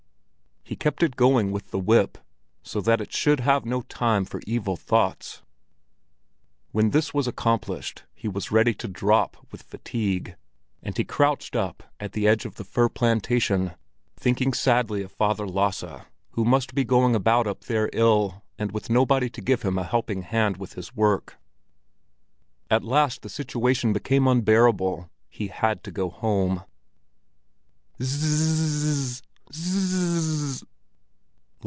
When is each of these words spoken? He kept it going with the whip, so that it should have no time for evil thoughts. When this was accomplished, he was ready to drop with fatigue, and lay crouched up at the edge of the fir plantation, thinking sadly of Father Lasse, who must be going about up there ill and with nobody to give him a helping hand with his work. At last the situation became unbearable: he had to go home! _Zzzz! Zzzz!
He 0.63 0.77
kept 0.77 1.03
it 1.03 1.17
going 1.17 1.51
with 1.51 1.71
the 1.71 1.79
whip, 1.79 2.17
so 2.63 2.79
that 2.79 3.01
it 3.01 3.11
should 3.11 3.41
have 3.41 3.65
no 3.65 3.81
time 3.81 4.23
for 4.23 4.39
evil 4.47 4.77
thoughts. 4.77 5.41
When 6.71 6.91
this 6.91 7.13
was 7.13 7.27
accomplished, 7.27 8.03
he 8.15 8.29
was 8.29 8.51
ready 8.51 8.73
to 8.75 8.87
drop 8.87 9.35
with 9.51 9.63
fatigue, 9.63 10.37
and 10.81 10.97
lay 10.97 11.03
crouched 11.03 11.57
up 11.57 11.83
at 11.99 12.13
the 12.13 12.25
edge 12.25 12.45
of 12.45 12.55
the 12.55 12.63
fir 12.63 12.87
plantation, 12.87 13.71
thinking 14.15 14.53
sadly 14.53 15.03
of 15.03 15.11
Father 15.11 15.45
Lasse, 15.45 16.05
who 16.31 16.45
must 16.45 16.73
be 16.73 16.85
going 16.85 17.15
about 17.15 17.47
up 17.47 17.65
there 17.65 17.89
ill 17.91 18.41
and 18.57 18.71
with 18.71 18.89
nobody 18.89 19.29
to 19.31 19.41
give 19.41 19.63
him 19.63 19.77
a 19.77 19.83
helping 19.83 20.21
hand 20.21 20.55
with 20.55 20.75
his 20.75 20.95
work. 20.95 21.37
At 22.69 22.85
last 22.85 23.23
the 23.23 23.29
situation 23.29 23.91
became 23.91 24.25
unbearable: 24.25 25.09
he 25.27 25.47
had 25.47 25.83
to 25.83 25.91
go 25.91 26.09
home! 26.09 26.63
_Zzzz! 27.99 29.21
Zzzz! 29.53 30.63